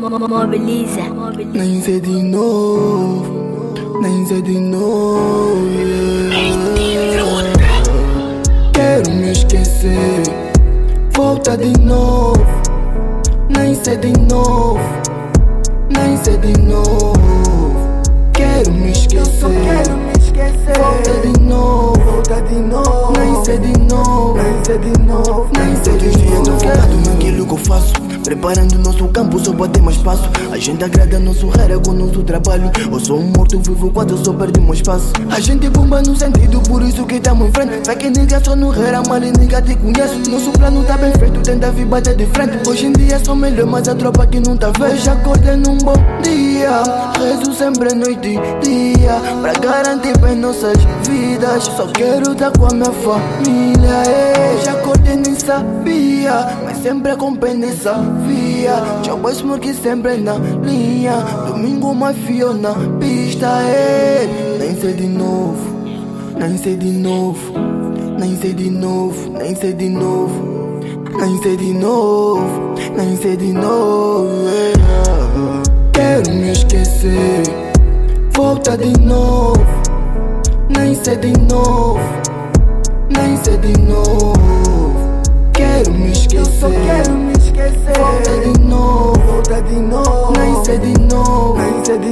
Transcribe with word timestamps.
Mobiliza. 0.00 1.00
Nem 1.54 1.80
sei 1.80 2.00
de 2.00 2.22
novo, 2.22 3.24
nem 4.02 4.26
sei 4.26 4.42
de 4.42 4.60
novo. 4.60 5.56
yeah. 5.72 7.16
Quero 8.74 9.10
me 9.10 9.32
esquecer, 9.32 10.22
volta 11.14 11.56
de 11.56 11.72
novo. 11.80 12.44
Nem 13.48 13.74
sei 13.74 13.96
de 13.96 14.12
novo, 14.30 14.78
nem 15.90 16.14
sei 16.22 16.36
de 16.36 16.52
novo. 16.60 17.14
Quero 18.34 18.70
me 18.72 18.90
esquecer, 18.90 19.48
Quero 19.48 19.96
me 19.96 20.12
esquecer. 20.12 20.78
volta 20.78 21.12
de 21.26 21.40
novo. 21.40 21.98
Volta 22.04 22.42
de 22.42 22.56
novo. 22.56 23.12
Nem 23.18 23.44
sei 23.46 23.58
de 23.58 23.78
novo, 23.78 24.34
Nem 24.36 24.62
sei 24.64 24.78
de 24.78 24.98
novo. 25.06 25.48
nem 25.56 25.74
sei 25.82 25.94
Todos 25.94 26.06
os 26.14 26.20
de 26.20 26.28
novo. 26.28 26.44
focado 26.60 26.96
naquilo 27.10 27.46
que 27.46 27.52
eu 27.54 27.56
faço 27.56 27.92
Preparando 28.26 28.76
nosso 28.80 29.06
campo 29.06 29.38
só 29.38 29.52
pra 29.52 29.68
ter 29.68 29.80
mais 29.80 29.96
espaço. 29.96 30.28
A 30.50 30.58
gente 30.58 30.82
agrada 30.82 31.20
nosso 31.20 31.46
raro 31.46 31.80
com 31.80 31.92
nosso 31.92 32.24
trabalho. 32.24 32.72
Eu 32.90 32.98
sou 32.98 33.20
um 33.20 33.30
morto 33.36 33.56
vivo 33.60 33.88
quando 33.92 34.10
eu 34.10 34.24
só 34.24 34.32
perdi 34.32 34.60
meu 34.60 34.74
espaço. 34.74 35.12
A 35.30 35.38
gente 35.38 35.70
bomba 35.70 36.02
no 36.02 36.16
sentido, 36.16 36.60
por 36.62 36.82
isso 36.82 37.06
que 37.06 37.20
tamo 37.20 37.46
em 37.46 37.52
frente. 37.52 37.86
Vai 37.86 37.94
que 37.94 38.10
nigga 38.10 38.42
só 38.42 38.56
no 38.56 38.70
rara, 38.70 39.00
mal 39.06 39.22
e 39.22 39.30
nigga 39.30 39.62
te 39.62 39.76
conheço 39.76 40.18
Nosso 40.28 40.50
plano 40.50 40.82
tá 40.82 40.96
bem 40.96 41.12
feito, 41.12 41.40
tenta 41.40 41.70
vir 41.70 41.86
bater 41.86 42.16
de 42.16 42.26
frente. 42.26 42.68
Hoje 42.68 42.86
em 42.86 42.92
dia 42.92 43.20
sou 43.24 43.36
melhor, 43.36 43.66
mas 43.66 43.86
a 43.86 43.94
tropa 43.94 44.26
que 44.26 44.40
não 44.40 44.56
tá 44.56 44.72
Hoje 44.80 45.08
acordei 45.08 45.54
num 45.54 45.78
bom 45.78 45.94
dia 46.20 46.82
Rezo 47.18 47.54
sempre 47.54 47.94
noite 47.94 48.30
e 48.30 48.64
dia 48.64 49.20
Pra 49.40 49.52
garantir 49.52 50.18
bem 50.18 50.34
nossas 50.34 50.76
vidas. 51.08 51.62
Só 51.76 51.86
quero 51.86 52.32
estar 52.32 52.50
com 52.58 52.66
a 52.66 52.74
minha 52.74 52.90
família 52.90 54.02
eh. 54.08 54.60
Já 54.64 54.72
acordei 54.72 55.14
nem 55.14 55.34
sabia 55.38 56.48
Mas 56.64 56.78
sempre 56.78 57.12
acompanhei 57.12 57.70
essa 57.70 57.94
via 58.26 59.02
Jogo 59.02 59.32
smoke 59.34 59.74
sempre 59.74 60.16
na 60.16 60.34
linha 60.62 61.24
Domingo 61.48 61.94
mafio 61.94 62.52
na 62.52 62.74
pista 62.98 63.62
eh. 63.62 64.56
Nem 64.58 64.80
sei 64.80 64.94
de 64.94 65.06
novo 65.06 65.76
Nem 66.38 66.58
sei 66.58 66.76
de 66.76 66.90
novo 66.90 67.52
Nem 68.18 68.36
sei 68.36 68.54
de 68.54 68.70
novo 68.70 69.30
Nem 69.38 69.54
sei 69.54 69.72
de 69.72 69.88
novo 69.88 70.56
nem 71.18 71.42
sei 71.42 71.56
de 71.56 71.72
novo, 71.72 72.74
nem 72.94 73.16
sei 73.16 73.36
de 73.36 73.52
novo. 73.52 74.28
yeah. 74.44 75.62
Quero 75.92 76.30
me 76.30 76.52
esquecer, 76.52 77.42
volta 78.34 78.76
de 78.76 78.92
novo. 79.00 79.64
Nem 80.68 80.94
sei 80.94 81.16
de 81.16 81.32
novo, 81.50 82.00
nem 83.08 83.36
sei 83.42 83.56
de 83.56 83.72
novo. 83.80 84.34
Quero 85.54 85.92
me 85.92 86.12
esquecer. 86.12 86.85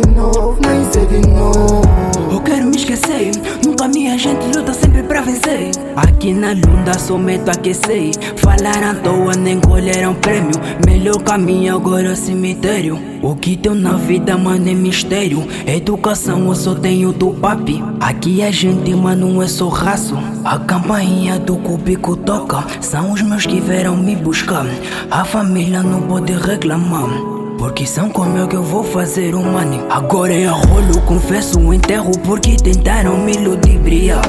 Novo. 0.07 0.59
nem 0.61 0.85
sei 0.93 1.07
de 1.07 1.27
novo. 1.29 1.83
Eu 2.31 2.41
quero 2.41 2.67
me 2.67 2.77
esquecer, 2.77 3.31
nunca 3.65 3.87
minha 3.87 4.19
gente 4.19 4.45
luta 4.57 4.75
sempre 4.75 5.03
pra 5.03 5.21
vencer. 5.21 5.71
Aqui 5.97 6.33
na 6.33 6.53
lunda 6.53 6.99
só 6.99 7.17
meto 7.17 7.49
aquecer. 7.49 8.11
Falaram 8.37 8.91
à 8.91 8.95
toa, 8.95 9.35
nem 9.35 9.61
colheram 9.61 10.15
prêmio. 10.15 10.55
Melhor 10.87 11.23
caminho 11.23 11.77
agora 11.77 12.09
é 12.09 12.13
o 12.13 12.17
cemitério. 12.17 12.99
O 13.23 13.35
que 13.37 13.57
tem 13.57 13.75
na 13.75 13.95
vida, 13.95 14.37
mano, 14.37 14.69
é 14.69 14.75
mistério. 14.75 15.47
Educação 15.67 16.47
eu 16.49 16.55
só 16.55 16.75
tenho 16.75 17.13
do 17.13 17.31
papi. 17.31 17.83
Aqui 18.01 18.43
a 18.43 18.51
gente, 18.51 18.95
mano, 18.95 19.43
é 19.43 19.47
só 19.47 19.69
raço. 19.69 20.17
A 20.45 20.59
campainha 20.59 21.39
do 21.39 21.57
cubico 21.57 22.17
toca. 22.17 22.65
São 22.81 23.13
os 23.13 23.23
meus 23.23 23.47
que 23.47 23.61
vieram 23.61 23.97
me 23.97 24.17
buscar. 24.17 24.67
A 25.11 25.25
família 25.25 25.83
não 25.83 26.03
pode 26.03 26.33
reclamar. 26.33 27.34
Porque 27.65 27.87
são 27.87 28.11
como 28.11 28.37
eu 28.37 28.47
que 28.47 28.57
eu 28.57 28.63
vou 28.63 28.85
fazer 28.85 29.35
o 29.35 29.43
money 29.43 29.81
Agora 29.89 30.35
é 30.35 30.45
rolo, 30.45 31.01
confesso 31.07 31.73
enterro 31.73 32.11
Porque 32.23 32.57
tentaram 32.57 33.17
me 33.17 33.39
ludibriar. 33.39 34.21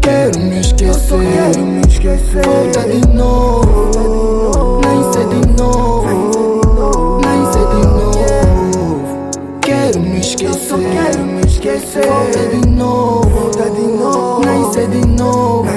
Quero 0.00 0.38
me 0.38 0.60
esquecer, 0.60 1.18
quero 1.18 1.66
me 1.66 1.82
esquecer. 1.82 2.46
Volta 2.46 2.88
de 2.88 3.06
novo, 3.08 4.80
nascer 4.80 5.28
de 5.28 5.46
novo. 5.62 7.20
Nascer 7.20 7.66
de 7.68 7.86
novo. 7.86 9.30
Quero 9.60 10.00
me 10.00 10.20
esquecer, 10.20 10.78
quero 10.78 11.26
me 11.26 11.40
esquecer. 11.42 12.06
Volta 12.06 12.38
de 12.48 12.70
novo, 12.70 13.28
volta 13.28 13.68
de 13.68 13.82
novo. 13.82 14.42
Nascer 14.42 14.88
de 14.88 15.06
novo. 15.06 15.73